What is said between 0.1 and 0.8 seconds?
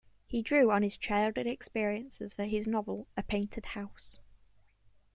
He drew